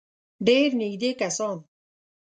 ډېر 0.47 0.69
نېږدې 0.79 1.11
کسان. 1.19 1.57